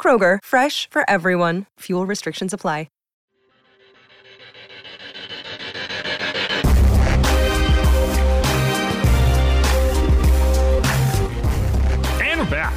[0.00, 1.66] Kroger, fresh for everyone.
[1.80, 2.86] Fuel restrictions apply.
[12.22, 12.72] And we're back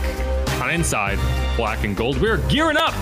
[0.61, 1.17] on Inside
[1.55, 2.19] Black and Gold.
[2.19, 2.94] We're gearing up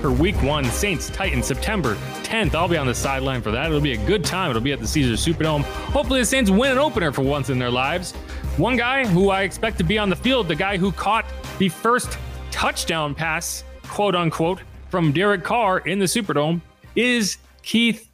[0.00, 2.54] for week one, Saints Titans, September 10th.
[2.54, 3.66] I'll be on the sideline for that.
[3.66, 4.50] It'll be a good time.
[4.50, 5.62] It'll be at the Caesars Superdome.
[5.92, 8.12] Hopefully, the Saints win an opener for once in their lives.
[8.56, 11.24] One guy who I expect to be on the field, the guy who caught
[11.58, 12.18] the first
[12.50, 16.60] touchdown pass, quote unquote, from Derek Carr in the Superdome,
[16.94, 18.10] is Keith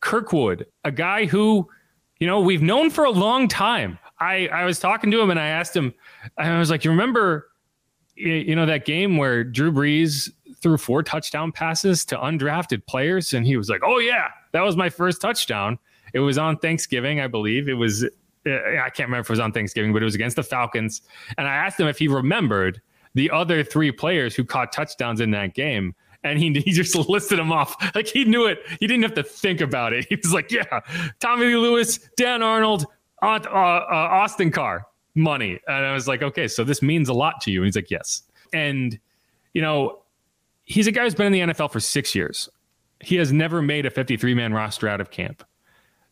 [0.00, 1.68] Kirkwood, a guy who,
[2.18, 3.98] you know, we've known for a long time.
[4.18, 5.94] I, I was talking to him and I asked him,
[6.36, 7.48] I was like, you remember,
[8.16, 13.32] you know, that game where Drew Brees threw four touchdown passes to undrafted players?
[13.32, 15.78] And he was like, oh, yeah, that was my first touchdown.
[16.12, 17.68] It was on Thanksgiving, I believe.
[17.68, 20.36] It was, uh, I can't remember if it was on Thanksgiving, but it was against
[20.36, 21.02] the Falcons.
[21.38, 22.82] And I asked him if he remembered
[23.14, 25.94] the other three players who caught touchdowns in that game.
[26.22, 27.76] And he, he just listed them off.
[27.94, 28.60] Like he knew it.
[28.78, 30.06] He didn't have to think about it.
[30.08, 30.80] He was like, yeah,
[31.18, 32.86] Tommy Lee Lewis, Dan Arnold,
[33.22, 35.60] uh, uh, Austin Carr, money.
[35.66, 37.60] And I was like, okay, so this means a lot to you.
[37.60, 38.22] And he's like, yes.
[38.52, 38.98] And,
[39.54, 40.02] you know,
[40.64, 42.48] he's a guy who's been in the NFL for six years.
[43.00, 45.44] He has never made a 53 man roster out of camp.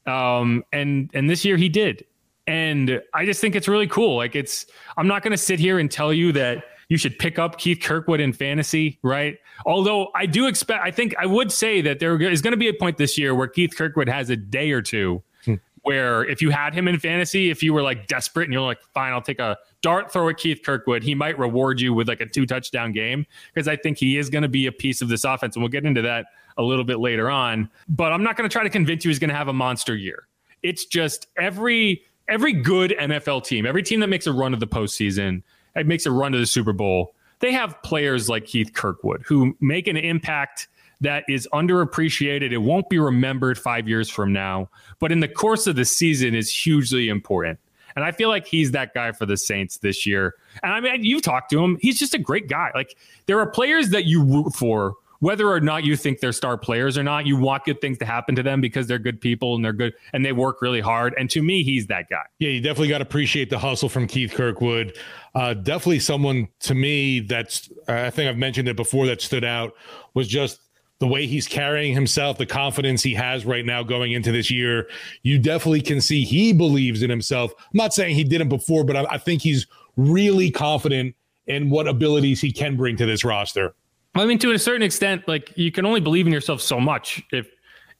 [0.06, 2.04] Um, and, and this year he did.
[2.46, 4.16] And I just think it's really cool.
[4.16, 4.66] Like it's,
[4.96, 7.80] I'm not going to sit here and tell you that you should pick up Keith
[7.82, 9.38] Kirkwood in fantasy, right?
[9.66, 12.68] Although I do expect, I think I would say that there is going to be
[12.68, 15.54] a point this year where Keith Kirkwood has a day or two hmm.
[15.82, 18.80] where if you had him in fantasy, if you were like desperate and you're like,
[18.94, 22.20] fine, I'll take a dart throw at Keith Kirkwood, he might reward you with like
[22.20, 25.08] a two touchdown game because I think he is going to be a piece of
[25.08, 25.56] this offense.
[25.56, 26.26] And we'll get into that
[26.56, 27.70] a little bit later on.
[27.88, 29.94] But I'm not going to try to convince you he's going to have a monster
[29.94, 30.26] year.
[30.62, 34.66] It's just every every good NFL team, every team that makes a run of the
[34.66, 35.42] postseason,
[35.78, 39.56] it makes a run to the Super Bowl, they have players like Keith Kirkwood who
[39.60, 40.68] make an impact
[41.00, 42.50] that is underappreciated.
[42.52, 44.68] It won't be remembered five years from now,
[44.98, 47.58] but in the course of the season is hugely important.
[47.94, 50.34] And I feel like he's that guy for the Saints this year.
[50.62, 51.78] And I mean, you've talked to him.
[51.80, 52.70] He's just a great guy.
[52.74, 52.96] Like
[53.26, 56.96] there are players that you root for, whether or not you think they're star players
[56.96, 57.26] or not.
[57.26, 59.94] You want good things to happen to them because they're good people and they're good
[60.12, 61.14] and they work really hard.
[61.18, 62.22] And to me, he's that guy.
[62.38, 64.96] Yeah, you definitely got to appreciate the hustle from Keith Kirkwood.
[65.34, 69.74] Uh, definitely someone to me that's, I think I've mentioned it before, that stood out
[70.14, 70.60] was just
[71.00, 74.88] the way he's carrying himself, the confidence he has right now going into this year,
[75.22, 77.52] you definitely can see he believes in himself.
[77.56, 81.14] I'm not saying he didn't before, but I, I think he's really confident
[81.46, 83.74] in what abilities he can bring to this roster.
[84.18, 87.22] I mean, to a certain extent, like you can only believe in yourself so much
[87.32, 87.48] if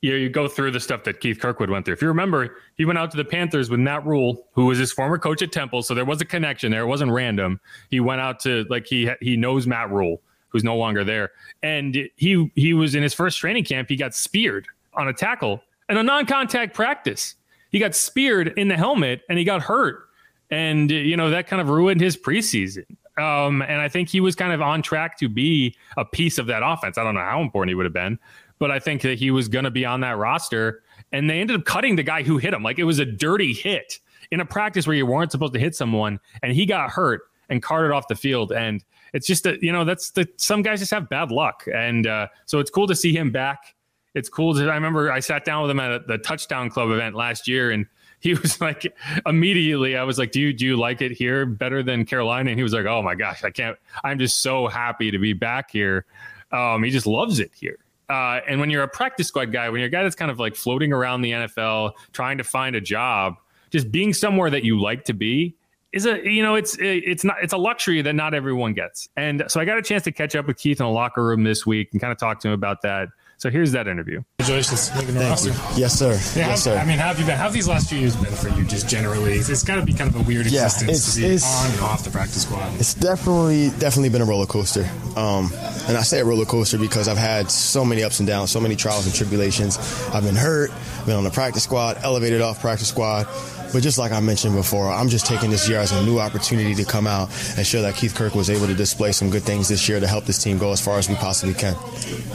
[0.01, 1.95] you, you go through the stuff that Keith Kirkwood went through.
[1.95, 4.93] If you remember, he went out to the Panthers with Matt Rhule, who was his
[4.93, 6.83] former coach at Temple, so there was a connection there.
[6.83, 7.61] It wasn't random.
[7.91, 11.31] He went out to like he he knows Matt Rhule, who's no longer there.
[11.63, 13.89] And he he was in his first training camp.
[13.89, 17.35] He got speared on a tackle in a non-contact practice.
[17.71, 20.09] He got speared in the helmet and he got hurt.
[20.51, 22.87] And you know that kind of ruined his preseason.
[23.19, 26.47] Um, and I think he was kind of on track to be a piece of
[26.47, 26.99] that offense.
[26.99, 28.19] I don't know how important he would have been,
[28.59, 30.83] but I think that he was going to be on that roster.
[31.13, 32.63] And they ended up cutting the guy who hit him.
[32.63, 33.99] Like it was a dirty hit
[34.31, 37.63] in a practice where you weren't supposed to hit someone, and he got hurt and
[37.63, 38.53] carted off the field.
[38.53, 38.85] And
[39.15, 42.29] it's just that you know that's the some guys just have bad luck, and uh,
[42.47, 43.75] so it's cool to see him back.
[44.15, 44.69] It's cool to.
[44.69, 47.87] I remember I sat down with him at the Touchdown Club event last year, and
[48.21, 48.93] he was like
[49.27, 52.59] immediately I was like, "Do you do you like it here better than Carolina?" And
[52.59, 53.77] he was like, "Oh my gosh, I can't.
[54.05, 56.05] I'm just so happy to be back here."
[56.53, 57.79] Um, he just loves it here.
[58.09, 60.39] Uh, and when you're a practice squad guy, when you're a guy that's kind of
[60.39, 63.37] like floating around the NFL trying to find a job,
[63.71, 65.55] just being somewhere that you like to be
[65.93, 69.43] is a you know it's it's not it's a luxury that not everyone gets and
[69.49, 71.65] so i got a chance to catch up with keith in the locker room this
[71.65, 73.09] week and kind of talk to him about that
[73.41, 74.23] So here's that interview.
[74.41, 75.51] Congratulations making the roster.
[75.79, 76.11] Yes, sir.
[76.39, 76.77] Yeah, yes, how, sir.
[76.79, 77.37] I mean, how have you been?
[77.37, 78.65] How have these last few years been for you?
[78.65, 81.27] Just generally, it's got to be kind of a weird Yeah, existence it's- to be
[81.27, 82.69] it's- on and off the practice squad.
[82.81, 85.53] It's definitely definitely been a roller coaster, um,
[85.87, 88.59] and I say a roller coaster because I've had so many ups and downs, so
[88.59, 89.79] many trials and tribulations.
[90.13, 90.73] I've been hurt,
[91.07, 93.29] been on the practice squad, elevated off practice squad.
[93.73, 96.75] But just like I mentioned before, I'm just taking this year as a new opportunity
[96.75, 99.69] to come out and show that Keith Kirk was able to display some good things
[99.69, 101.75] this year to help this team go as far as we possibly can.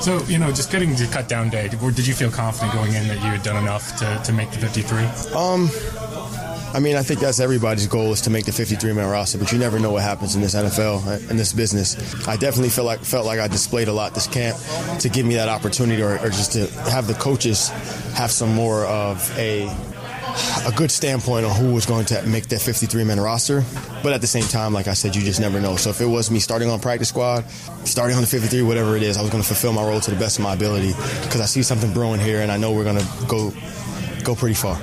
[0.01, 3.07] So, you know, just getting to cut down day, did you feel confident going in
[3.07, 5.03] that you had done enough to, to make the 53?
[5.33, 5.69] Um,
[6.73, 9.51] I mean, I think that's everybody's goal is to make the 53 man roster, but
[9.51, 11.95] you never know what happens in this NFL, uh, in this business.
[12.27, 14.57] I definitely felt like felt like I displayed a lot this camp
[14.99, 17.69] to give me that opportunity, or, or just to have the coaches
[18.15, 19.67] have some more of a
[20.65, 23.63] a good standpoint on who was going to make that 53 man roster.
[24.01, 25.75] But at the same time, like I said, you just never know.
[25.75, 27.49] So if it was me starting on practice squad,
[27.85, 30.11] starting on the 53, whatever it is, I was going to fulfill my role to
[30.11, 30.93] the best of my ability
[31.23, 33.51] because I see something brewing here, and I know we're going to go
[34.23, 34.79] go pretty far.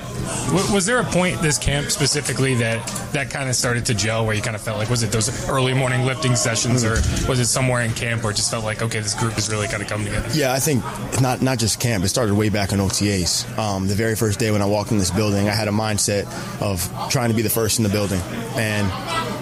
[0.73, 4.35] Was there a point this camp specifically that that kind of started to gel where
[4.35, 6.95] you kind of felt like, was it those early morning lifting sessions or
[7.27, 9.67] was it somewhere in camp where it just felt like, okay, this group is really
[9.67, 10.29] kind of coming together?
[10.33, 10.83] Yeah, I think
[11.21, 12.03] not not just camp.
[12.03, 13.57] It started way back in OTAs.
[13.57, 16.25] Um, the very first day when I walked in this building, I had a mindset
[16.61, 18.21] of trying to be the first in the building.
[18.55, 18.87] And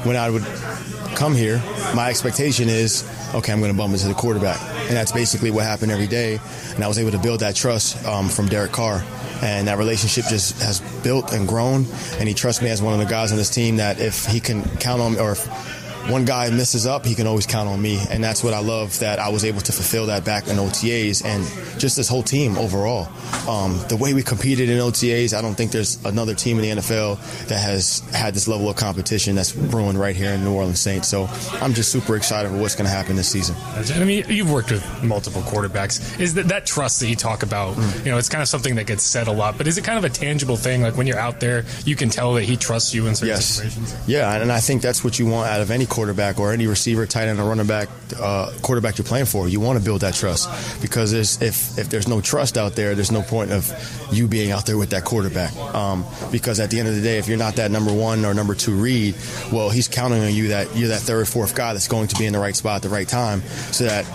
[0.06, 0.44] when I would
[1.16, 1.62] come here,
[1.96, 3.04] my expectation is,
[3.36, 6.40] okay, I'm going to bump into the quarterback, and that's basically what happened every day.
[6.76, 9.04] And I was able to build that trust um, from Derek Carr.
[9.42, 11.86] And that relationship just has built and grown.
[12.20, 14.42] And he trusts me as one of the guys on this team that if he
[14.42, 15.48] can count on, me or if
[16.10, 18.00] one guy messes up, he can always count on me.
[18.10, 21.24] And that's what I love that I was able to fulfill that back in OTAs
[21.24, 21.44] and
[21.80, 23.08] just this whole team overall.
[23.48, 26.82] Um, the way we competed in OTAs, I don't think there's another team in the
[26.82, 30.80] NFL that has had this level of competition that's brewing right here in New Orleans
[30.80, 31.08] Saints.
[31.08, 31.28] So
[31.62, 33.56] I'm just super excited for what's going to happen this season.
[34.00, 36.20] I mean, you've worked with multiple quarterbacks.
[36.20, 37.78] Is that that trust that you talk about?
[38.04, 39.98] You know, it's kind of something that gets said a lot, but is it kind
[39.98, 40.82] of a tangible thing?
[40.82, 43.46] Like when you're out there, you can tell that he trusts you in certain Yes.
[43.46, 43.96] situations.
[44.08, 45.99] Yeah, and I think that's what you want out of any quarterback
[46.40, 49.48] or any receiver, tight end, or running back, uh, quarterback you're playing for.
[49.48, 50.50] You want to build that trust
[50.81, 53.72] because if if there's no trust out there, there's no point of
[54.12, 55.56] you being out there with that quarterback.
[55.74, 58.34] Um, because at the end of the day, if you're not that number one or
[58.34, 59.16] number two read,
[59.51, 62.25] well, he's counting on you that you're that third, fourth guy that's going to be
[62.25, 63.42] in the right spot at the right time,
[63.72, 64.06] so that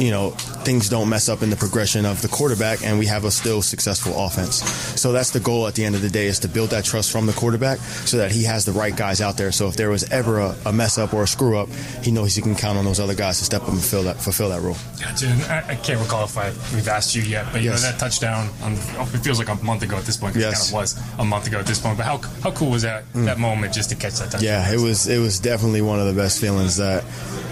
[0.00, 3.24] you know, things don't mess up in the progression of the quarterback and we have
[3.24, 4.62] a still successful offense.
[4.98, 7.12] So that's the goal at the end of the day is to build that trust
[7.12, 9.52] from the quarterback so that he has the right guys out there.
[9.52, 11.68] So if there was ever a, a mess up or a screw up,
[12.02, 14.16] he knows he can count on those other guys to step up and fill that
[14.16, 14.76] fulfill that role.
[14.98, 15.26] Gotcha.
[15.50, 17.82] I, I can't recall if I, we've asked you yet, but you Yes.
[17.82, 18.48] know that touchdown.
[18.62, 20.34] On, oh, it feels like a month ago at this point.
[20.34, 20.52] Yes.
[20.52, 21.98] it kind of was a month ago at this point.
[21.98, 23.26] But how how cool was that mm.
[23.26, 24.42] that moment just to catch that touchdown?
[24.42, 27.04] Yeah, it was it was definitely one of the best feelings that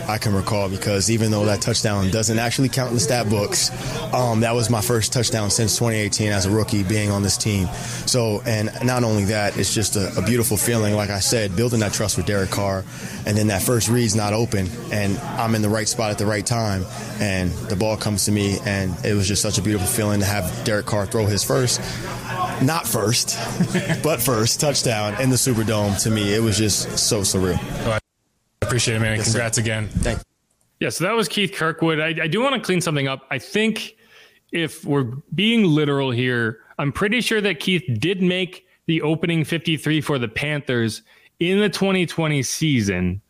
[0.08, 3.70] I can recall because even though that touchdown doesn't actually count in the stat books,
[4.14, 7.69] um, that was my first touchdown since 2018 as a rookie being on this team.
[8.06, 10.94] So, and not only that, it's just a, a beautiful feeling.
[10.94, 12.84] Like I said, building that trust with Derek Carr,
[13.26, 16.26] and then that first read's not open, and I'm in the right spot at the
[16.26, 16.87] right time,
[17.20, 20.26] and the ball comes to me, and it was just such a beautiful feeling to
[20.26, 21.81] have Derek Carr throw his first
[22.62, 23.38] not first,
[24.02, 26.02] but first touchdown in the Superdome.
[26.02, 28.00] To me, it was just so surreal.
[28.69, 29.15] Appreciate it, man.
[29.15, 29.88] and Congrats again.
[29.88, 30.20] Thank
[30.81, 32.00] Yeah, so that was Keith Kirkwood.
[32.00, 33.26] I, I do want to clean something up.
[33.31, 33.97] I think
[34.53, 40.00] if we're being literal here, I'm pretty sure that Keith did make the opening 53
[40.00, 41.02] for the Panthers
[41.40, 43.21] in the 2020 season,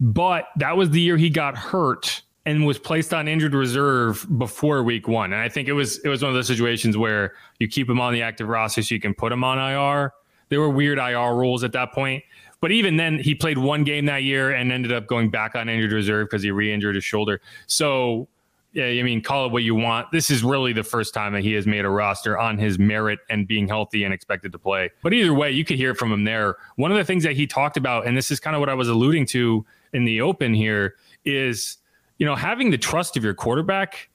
[0.00, 4.82] but that was the year he got hurt and was placed on injured reserve before
[4.82, 5.32] week one.
[5.32, 8.00] And I think it was it was one of those situations where you keep him
[8.00, 10.12] on the active roster so you can put him on IR.
[10.48, 12.24] There were weird IR rules at that point.
[12.60, 15.68] But even then, he played one game that year and ended up going back on
[15.68, 17.40] injured reserve because he re-injured his shoulder.
[17.66, 18.26] So,
[18.72, 20.10] yeah, I mean, call it what you want.
[20.12, 23.20] This is really the first time that he has made a roster on his merit
[23.30, 24.90] and being healthy and expected to play.
[25.02, 26.56] But either way, you could hear from him there.
[26.76, 28.74] One of the things that he talked about, and this is kind of what I
[28.74, 31.78] was alluding to in the open here, is
[32.18, 34.07] you know having the trust of your quarterback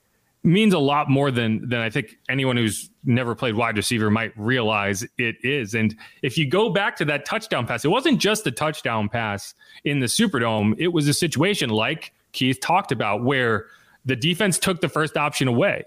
[0.43, 4.37] means a lot more than than I think anyone who's never played wide receiver might
[4.37, 5.73] realize it is.
[5.73, 9.53] And if you go back to that touchdown pass, it wasn't just a touchdown pass
[9.85, 10.75] in the Superdome.
[10.77, 13.67] It was a situation like Keith talked about where
[14.05, 15.85] the defense took the first option away.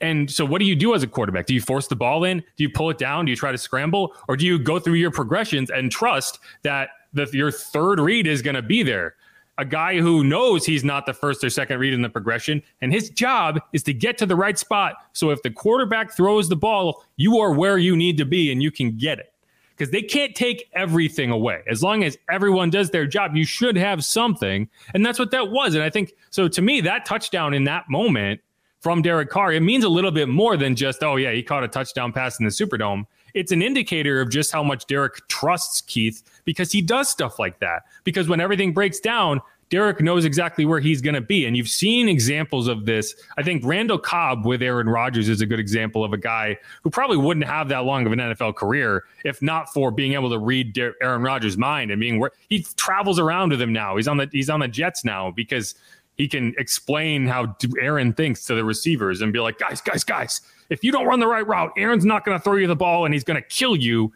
[0.00, 1.46] And so what do you do as a quarterback?
[1.46, 2.40] Do you force the ball in?
[2.56, 3.24] Do you pull it down?
[3.24, 4.14] Do you try to scramble?
[4.26, 8.42] Or do you go through your progressions and trust that the, your third read is
[8.42, 9.14] going to be there?
[9.58, 12.92] A guy who knows he's not the first or second read in the progression, and
[12.92, 14.94] his job is to get to the right spot.
[15.12, 18.62] So if the quarterback throws the ball, you are where you need to be and
[18.62, 19.32] you can get it.
[19.70, 21.62] Because they can't take everything away.
[21.68, 24.68] As long as everyone does their job, you should have something.
[24.94, 25.74] And that's what that was.
[25.74, 28.40] And I think so to me, that touchdown in that moment
[28.80, 31.64] from Derek Carr, it means a little bit more than just, oh, yeah, he caught
[31.64, 33.06] a touchdown pass in the Superdome.
[33.34, 37.58] It's an indicator of just how much Derek trusts Keith because he does stuff like
[37.60, 37.82] that.
[38.04, 39.40] Because when everything breaks down,
[39.72, 41.46] Derek knows exactly where he's going to be.
[41.46, 43.14] And you've seen examples of this.
[43.38, 46.90] I think Randall Cobb with Aaron Rodgers is a good example of a guy who
[46.90, 50.38] probably wouldn't have that long of an NFL career if not for being able to
[50.38, 53.96] read Aaron Rodgers' mind and being where he travels around with him now.
[53.96, 55.74] He's on the he's on the Jets now because
[56.16, 60.42] he can explain how Aaron thinks to the receivers and be like, guys, guys, guys,
[60.72, 63.04] if you don't run the right route, Aaron's not going to throw you the ball
[63.04, 64.12] and he's going to kill you.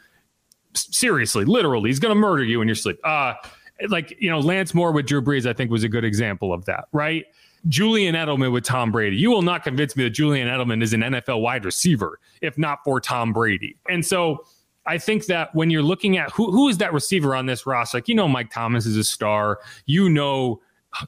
[0.75, 2.99] Seriously, literally, he's going to murder you in your sleep.
[3.05, 3.35] Uh,
[3.89, 6.65] like you know Lance Moore with Drew Brees, I think was a good example of
[6.65, 7.25] that, right?
[7.69, 9.17] Julian Edelman with Tom Brady.
[9.17, 12.79] You will not convince me that Julian Edelman is an NFL wide receiver if not
[12.85, 13.77] for Tom Brady.
[13.89, 14.45] And so
[14.87, 17.99] I think that when you're looking at who who is that receiver on this roster,
[17.99, 20.61] like you know Mike Thomas is a star, you know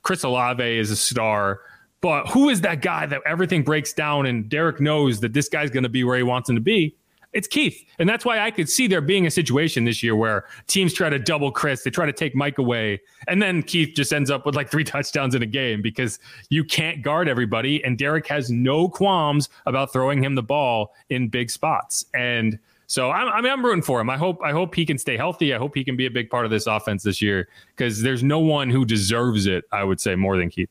[0.02, 1.60] Chris Olave is a star,
[2.00, 5.70] but who is that guy that everything breaks down and Derek knows that this guy's
[5.70, 6.94] going to be where he wants him to be?
[7.34, 7.84] It's Keith.
[7.98, 11.10] And that's why I could see there being a situation this year where teams try
[11.10, 14.46] to double Chris, they try to take Mike away, and then Keith just ends up
[14.46, 17.84] with like three touchdowns in a game because you can't guard everybody.
[17.84, 22.06] And Derek has no qualms about throwing him the ball in big spots.
[22.14, 24.08] And so I'm, I mean, I'm rooting for him.
[24.08, 25.52] I hope I hope he can stay healthy.
[25.52, 28.22] I hope he can be a big part of this offense this year because there's
[28.22, 29.64] no one who deserves it.
[29.70, 30.70] I would say more than Keith.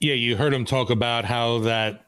[0.00, 2.06] Yeah, you heard him talk about how that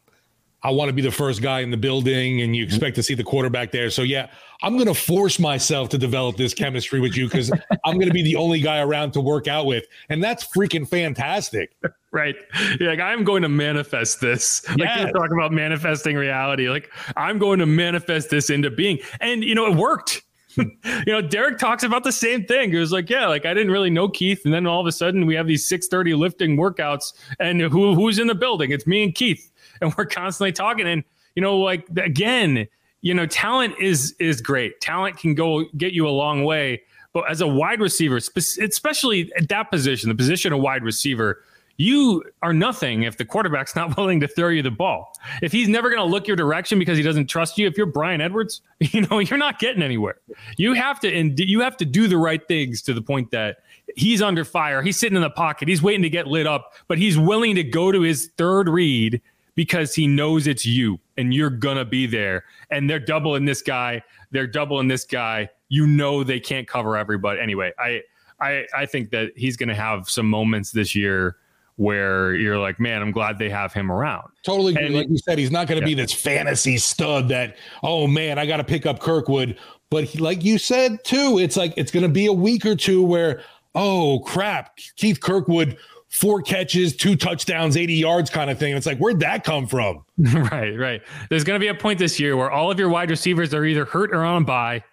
[0.62, 3.14] I want to be the first guy in the building and you expect to see
[3.14, 3.88] the quarterback there.
[3.88, 4.28] So yeah,
[4.62, 7.50] I'm going to force myself to develop this chemistry with you because
[7.84, 9.86] I'm going to be the only guy around to work out with.
[10.10, 11.74] And that's freaking fantastic.
[12.12, 12.36] Right.
[12.78, 14.68] Yeah, like I'm going to manifest this.
[14.68, 15.00] Like yes.
[15.00, 16.68] you're talking about manifesting reality.
[16.68, 18.98] Like I'm going to manifest this into being.
[19.20, 20.22] And you know, it worked.
[20.56, 22.72] you know, Derek talks about the same thing.
[22.72, 24.92] It was like, yeah, like I didn't really know Keith, and then all of a
[24.92, 28.70] sudden we have these 6:30 lifting workouts, and who who's in the building?
[28.70, 30.86] It's me and Keith and we're constantly talking.
[30.86, 31.04] And
[31.34, 32.66] you know, like again,
[33.02, 34.80] you know, talent is is great.
[34.80, 36.82] Talent can go get you a long way.
[37.12, 41.42] But as a wide receiver, especially at that position, the position of wide receiver,
[41.80, 45.18] you are nothing if the quarterback's not willing to throw you the ball.
[45.40, 47.86] If he's never going to look your direction because he doesn't trust you, if you're
[47.86, 50.18] Brian Edwards, you know you're not getting anywhere.
[50.58, 53.58] You have to and you have to do the right things to the point that
[53.96, 54.82] he's under fire.
[54.82, 55.68] He's sitting in the pocket.
[55.68, 59.20] He's waiting to get lit up, but he's willing to go to his third read
[59.54, 62.44] because he knows it's you and you're gonna be there.
[62.70, 65.48] And they're doubling this guy, they're doubling this guy.
[65.70, 67.40] You know they can't cover everybody.
[67.40, 68.02] Anyway, I
[68.38, 71.36] I I think that he's gonna have some moments this year
[71.76, 74.28] where you're like, man, I'm glad they have him around.
[74.44, 74.86] Totally agree.
[74.86, 75.94] And, like you said, he's not going to yeah.
[75.94, 79.58] be this fantasy stud that, oh man, I got to pick up Kirkwood.
[79.90, 82.76] But he, like you said too, it's like it's going to be a week or
[82.76, 83.42] two where,
[83.74, 85.78] oh crap, Keith Kirkwood
[86.10, 88.76] four catches, two touchdowns, 80 yards kind of thing.
[88.76, 90.04] It's like, where'd that come from?
[90.18, 91.02] right, right.
[91.30, 93.64] There's going to be a point this year where all of your wide receivers are
[93.64, 94.84] either hurt or on bye,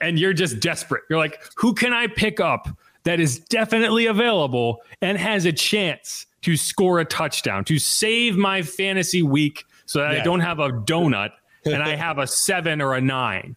[0.00, 1.04] and you're just desperate.
[1.08, 2.68] You're like, who can I pick up
[3.04, 8.62] that is definitely available and has a chance to score a touchdown, to save my
[8.62, 10.20] fantasy week so that yeah.
[10.20, 11.30] I don't have a donut
[11.64, 13.56] and I have a seven or a nine?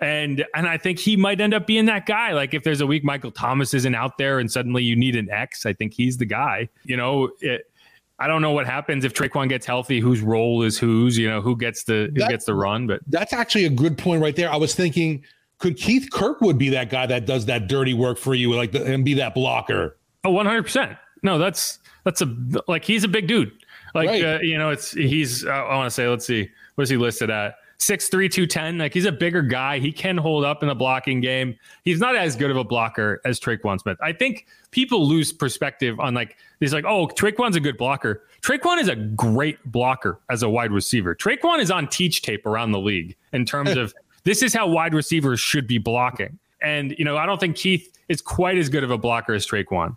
[0.00, 2.32] And and I think he might end up being that guy.
[2.32, 5.30] Like if there's a week Michael Thomas isn't out there and suddenly you need an
[5.30, 6.68] X, I think he's the guy.
[6.84, 7.70] You know, it,
[8.18, 10.00] I don't know what happens if Tre'Quan gets healthy.
[10.00, 11.16] Whose role is whose?
[11.16, 12.88] You know, who gets the who gets the run?
[12.88, 14.52] But that's actually a good point right there.
[14.52, 15.24] I was thinking,
[15.62, 18.84] could Keith Kirkwood be that guy that does that dirty work for you, like the,
[18.84, 19.96] and be that blocker?
[20.24, 20.98] Oh, one hundred percent.
[21.22, 23.52] No, that's that's a like he's a big dude.
[23.94, 24.24] Like right.
[24.24, 25.46] uh, you know, it's he's.
[25.46, 27.54] Uh, I want to say, let's see, what is he listed at?
[27.78, 28.76] Six three two ten.
[28.76, 29.78] Like he's a bigger guy.
[29.78, 31.56] He can hold up in the blocking game.
[31.84, 33.98] He's not as good of a blocker as Tre'Quan Smith.
[34.02, 38.24] I think people lose perspective on like he's like, oh, Tre'Quan's a good blocker.
[38.40, 41.14] Tre'Quan is a great blocker as a wide receiver.
[41.14, 44.94] Tre'Quan is on teach tape around the league in terms of this is how wide
[44.94, 46.38] receivers should be blocking.
[46.60, 49.46] And you know, I don't think Keith is quite as good of a blocker as
[49.46, 49.96] Tre'Quan,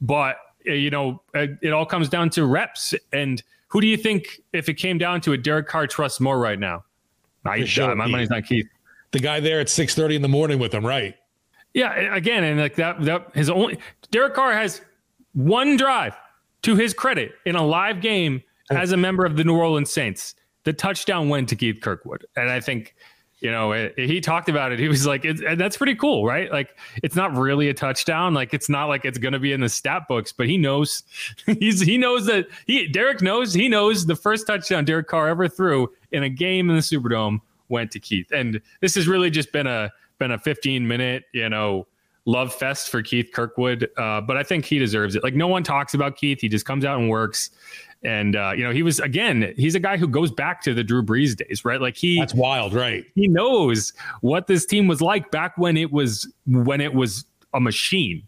[0.00, 0.36] but
[0.68, 2.94] uh, you know, uh, it all comes down to reps.
[3.12, 6.38] And who do you think, if it came down to it, Derek Carr trusts more
[6.38, 6.84] right now?
[7.44, 8.68] I, sure, my money's not Keith.
[9.10, 11.14] The guy there at six thirty in the morning with him, right?
[11.74, 13.78] Yeah, again, and like that, that his only
[14.10, 14.82] Derek Carr has
[15.32, 16.14] one drive
[16.62, 20.34] to his credit in a live game as a member of the New Orleans Saints,
[20.64, 22.94] the touchdown went to Keith Kirkwood, and I think
[23.42, 24.78] you know, it, he talked about it.
[24.78, 26.50] He was like, and that's pretty cool, right?
[26.52, 28.34] Like, it's not really a touchdown.
[28.34, 31.02] Like, it's not like it's going to be in the stat books, but he knows,
[31.58, 35.48] he's he knows that he Derek knows he knows the first touchdown Derek Carr ever
[35.48, 39.50] threw in a game in the Superdome went to Keith, and this has really just
[39.50, 41.88] been a been a 15 minute, you know,
[42.26, 43.90] love fest for Keith Kirkwood.
[43.96, 45.24] Uh, but I think he deserves it.
[45.24, 46.40] Like, no one talks about Keith.
[46.40, 47.50] He just comes out and works.
[48.04, 50.82] And uh, you know, he was again, he's a guy who goes back to the
[50.82, 51.80] Drew Brees days, right?
[51.80, 53.04] Like he That's wild, right?
[53.14, 57.60] He knows what this team was like back when it was when it was a
[57.60, 58.24] machine.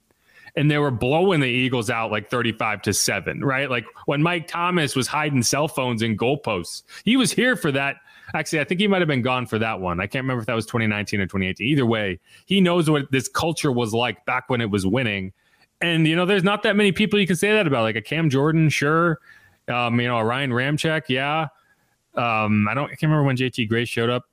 [0.57, 3.69] And they were blowing the Eagles out like 35 to 7, right?
[3.69, 6.85] Like when Mike Thomas was hiding cell phones in goalposts.
[7.05, 7.97] He was here for that.
[8.35, 10.01] Actually, I think he might have been gone for that one.
[10.01, 11.67] I can't remember if that was 2019 or 2018.
[11.67, 15.33] Either way, he knows what this culture was like back when it was winning.
[15.81, 17.83] And you know, there's not that many people you can say that about.
[17.83, 19.19] Like a Cam Jordan, sure.
[19.69, 21.49] Um, you know, Ryan Ramczyk, yeah.
[22.15, 24.25] Um, I don't, I can't remember when JT Gray showed up.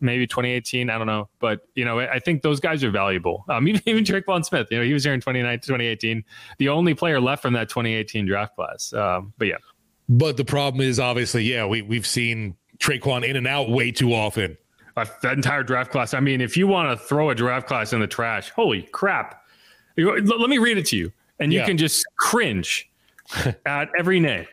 [0.00, 3.44] Maybe 2018, I don't know, but you know, I think those guys are valuable.
[3.48, 6.24] Um, even even Tre'Quan Smith, you know, he was here in 2019, 2018,
[6.58, 8.92] the only player left from that 2018 draft class.
[8.92, 9.56] Um, but yeah,
[10.08, 14.12] but the problem is obviously, yeah, we we've seen Tre'Quan in and out way too
[14.12, 14.58] often.
[14.96, 16.14] Uh, that entire draft class.
[16.14, 19.42] I mean, if you want to throw a draft class in the trash, holy crap!
[19.96, 21.66] Let me read it to you, and you yeah.
[21.66, 22.90] can just cringe
[23.66, 24.46] at every name.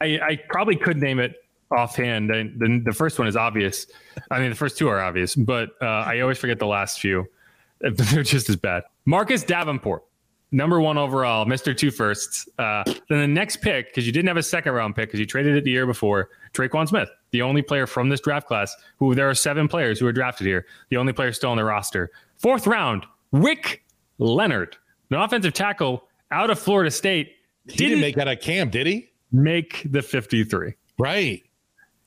[0.00, 1.36] I, I probably could name it
[1.70, 2.32] offhand.
[2.32, 3.86] I, the, the first one is obvious.
[4.30, 7.26] I mean, the first two are obvious, but uh, I always forget the last few.
[7.80, 8.84] They're just as bad.
[9.04, 10.02] Marcus Davenport,
[10.50, 11.76] number one overall, Mr.
[11.76, 12.48] Two Firsts.
[12.58, 15.26] Uh, then the next pick, because you didn't have a second round pick because you
[15.26, 19.14] traded it the year before, Tre'Quan Smith, the only player from this draft class who
[19.14, 22.10] there are seven players who were drafted here, the only player still on the roster.
[22.38, 23.84] Fourth round, Rick
[24.18, 24.76] Leonard,
[25.10, 27.32] an offensive tackle out of Florida State.
[27.66, 29.10] He didn't, didn't make that a camp, did he?
[29.32, 30.74] Make the 53.
[30.98, 31.42] Right.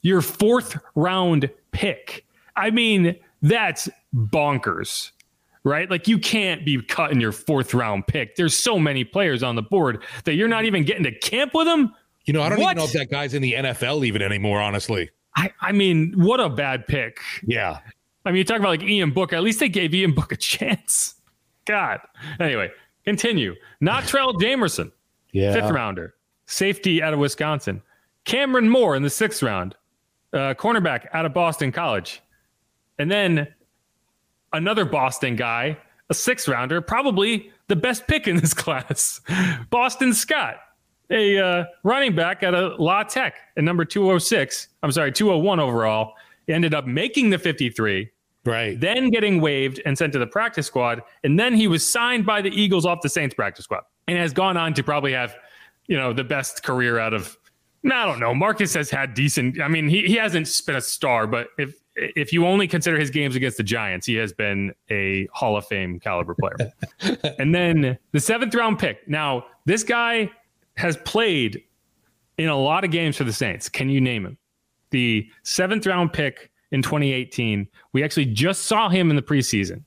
[0.01, 2.25] Your fourth round pick.
[2.55, 5.11] I mean, that's bonkers,
[5.63, 5.89] right?
[5.89, 8.35] Like you can't be cutting your fourth round pick.
[8.35, 11.67] There's so many players on the board that you're not even getting to camp with
[11.67, 11.94] them.
[12.25, 12.72] You know, I don't what?
[12.72, 15.09] even know if that guy's in the NFL even anymore, honestly.
[15.35, 17.20] I, I mean, what a bad pick.
[17.46, 17.79] Yeah.
[18.25, 19.31] I mean, you talk about like Ian Book.
[19.33, 21.15] At least they gave Ian Book a chance.
[21.65, 22.00] God.
[22.39, 22.70] Anyway,
[23.05, 23.55] continue.
[23.81, 24.91] Natrell Jamerson,
[25.31, 25.53] yeah.
[25.53, 26.15] fifth rounder
[26.50, 27.81] safety out of Wisconsin.
[28.25, 29.75] Kamrin Moore in the sixth round,
[30.33, 32.22] uh, cornerback out of Boston College.
[32.98, 33.48] And then
[34.51, 35.77] another Boston guy,
[36.09, 39.22] a sixth rounder, probably the best pick in this class,
[39.70, 40.57] Boston Scott,
[41.12, 44.68] a uh, running back out of La Tech at number 206.
[44.83, 46.14] I'm sorry, 201 overall.
[46.46, 48.09] He ended up making the 53.
[48.46, 48.79] Right.
[48.79, 51.03] Then getting waived and sent to the practice squad.
[51.24, 54.33] And then he was signed by the Eagles off the Saints practice squad and has
[54.33, 55.35] gone on to probably have–
[55.89, 57.35] you know, the best career out of.
[57.83, 58.33] No, I don't know.
[58.33, 59.59] Marcus has had decent.
[59.59, 63.09] I mean, he, he hasn't been a star, but if if you only consider his
[63.09, 66.71] games against the Giants, he has been a Hall of Fame caliber player.
[67.39, 69.05] and then the seventh round pick.
[69.09, 70.31] Now, this guy
[70.77, 71.63] has played
[72.37, 73.67] in a lot of games for the Saints.
[73.67, 74.37] Can you name him?
[74.91, 77.67] The seventh round pick in 2018.
[77.91, 79.83] We actually just saw him in the preseason.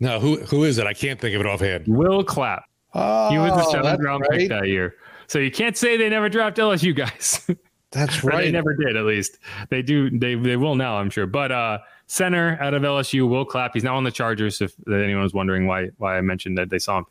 [0.00, 0.86] No, who who is it?
[0.86, 1.86] I can't think of it offhand.
[1.88, 2.64] Will Clapp.
[2.94, 4.40] Oh, he was the oh, seventh round right.
[4.40, 4.96] pick that year.
[5.34, 7.44] So you can't say they never draft LSU guys.
[7.90, 8.44] That's right.
[8.44, 9.38] they never did, at least.
[9.68, 10.08] They do.
[10.08, 11.26] They they will now, I'm sure.
[11.26, 13.72] But uh, center out of LSU, Will Clapp.
[13.74, 14.60] He's now on the Chargers.
[14.60, 17.06] If anyone was wondering why why I mentioned that they saw him,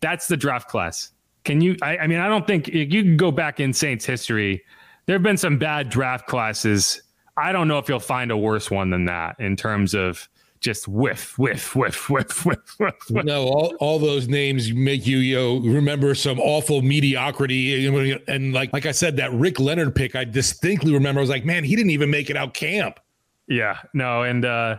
[0.00, 1.12] that's the draft class.
[1.44, 1.76] Can you?
[1.80, 4.64] I, I mean, I don't think you can go back in Saints history.
[5.06, 7.00] There have been some bad draft classes.
[7.36, 10.28] I don't know if you'll find a worse one than that in terms of
[10.60, 13.10] just whiff, whiff, whiff, whiff, whiff, whiff.
[13.10, 17.86] No, all, all those names make you, you know, remember some awful mediocrity.
[18.26, 21.20] And like like I said, that Rick Leonard pick, I distinctly remember.
[21.20, 23.00] I was like, man, he didn't even make it out camp.
[23.46, 24.78] Yeah, no, and uh,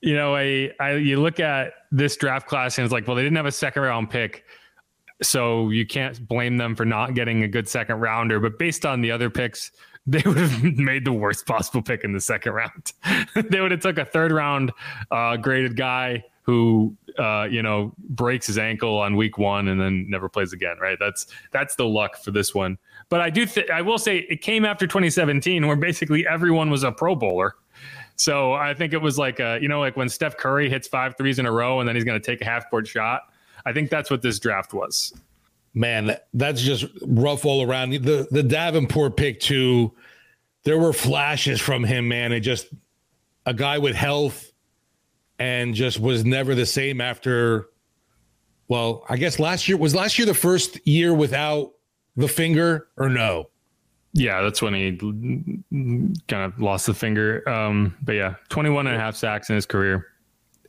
[0.00, 3.22] you know, I, I you look at this draft class and it's like, well, they
[3.22, 4.44] didn't have a second round pick.
[5.22, 8.38] So you can't blame them for not getting a good second rounder.
[8.38, 9.72] But based on the other picks,
[10.08, 12.92] they would have made the worst possible pick in the second round.
[13.50, 14.72] they would have took a third round
[15.10, 20.08] uh, graded guy who uh, you know breaks his ankle on week one and then
[20.08, 20.76] never plays again.
[20.80, 20.96] Right?
[21.00, 22.78] That's that's the luck for this one.
[23.08, 26.84] But I do th- I will say it came after 2017 where basically everyone was
[26.84, 27.56] a Pro Bowler.
[28.14, 31.16] So I think it was like a, you know like when Steph Curry hits five
[31.16, 33.22] threes in a row and then he's going to take a half court shot.
[33.64, 35.12] I think that's what this draft was
[35.76, 37.90] man, that's just rough all around.
[37.90, 39.92] The the Davenport pick too.
[40.64, 42.32] There were flashes from him, man.
[42.32, 42.66] It just
[43.44, 44.50] a guy with health
[45.38, 47.68] and just was never the same after.
[48.68, 51.72] Well, I guess last year was last year the first year without
[52.16, 53.50] the finger or no?
[54.12, 54.96] Yeah, that's when he
[56.26, 57.46] kind of lost the finger.
[57.48, 60.06] Um, but yeah, 21 and a half sacks in his career.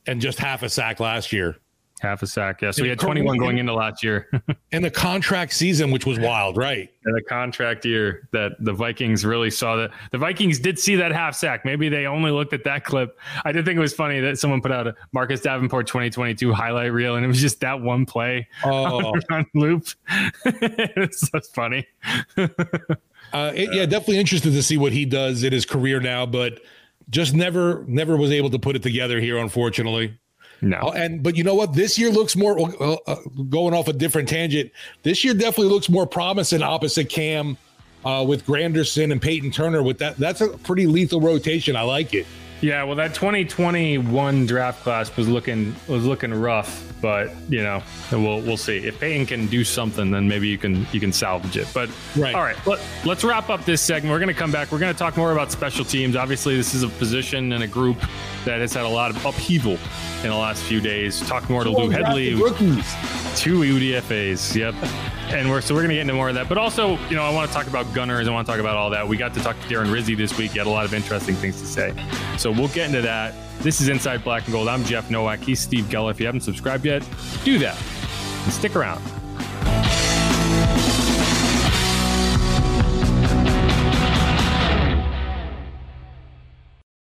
[0.06, 1.56] And just half a sack last year.
[2.00, 2.62] Half a sack.
[2.62, 2.70] Yeah.
[2.70, 4.30] So he had 21 going into last year.
[4.72, 6.90] in the contract season, which was wild, right?
[7.06, 9.90] In the contract year that the Vikings really saw that.
[10.12, 11.64] The Vikings did see that half sack.
[11.64, 13.18] Maybe they only looked at that clip.
[13.44, 16.92] I did think it was funny that someone put out a Marcus Davenport 2022 highlight
[16.92, 19.14] reel and it was just that one play oh.
[19.30, 19.86] on loop.
[20.44, 21.86] it's so funny.
[22.36, 26.60] uh, it, yeah, definitely interested to see what he does in his career now, but
[27.10, 30.18] just never, never was able to put it together here, unfortunately.
[30.60, 30.78] No.
[30.78, 31.72] Uh, and but you know what?
[31.72, 33.16] This year looks more uh,
[33.48, 34.72] going off a different tangent.
[35.02, 37.56] This year definitely looks more promising opposite Cam
[38.04, 39.82] uh, with Granderson and Payton Turner.
[39.82, 41.76] With that, that's a pretty lethal rotation.
[41.76, 42.26] I like it.
[42.60, 48.40] Yeah, well, that 2021 draft class was looking was looking rough, but you know, we'll
[48.40, 51.68] we'll see if Payton can do something, then maybe you can you can salvage it.
[51.72, 52.34] But right.
[52.34, 54.10] all right, let, let's wrap up this segment.
[54.10, 54.72] We're going to come back.
[54.72, 56.16] We're going to talk more about special teams.
[56.16, 57.98] Obviously, this is a position and a group
[58.44, 59.78] that has had a lot of upheaval
[60.22, 61.20] in the last few days.
[61.20, 62.34] Talk more to Lou Hedley.
[62.34, 62.92] Rookies.
[63.36, 64.56] Two UDFA's.
[64.56, 64.74] Yep.
[65.30, 66.48] And we're so we're gonna get into more of that.
[66.48, 68.26] But also, you know, I want to talk about gunners.
[68.26, 69.06] I want to talk about all that.
[69.06, 70.52] We got to talk to Darren Rizzi this week.
[70.52, 71.92] He had a lot of interesting things to say.
[72.38, 73.34] So we'll get into that.
[73.60, 74.68] This is Inside Black and Gold.
[74.68, 75.40] I'm Jeff Nowak.
[75.40, 76.10] He's Steve Geller.
[76.10, 77.06] If you haven't subscribed yet,
[77.44, 77.76] do that.
[78.44, 79.02] And stick around.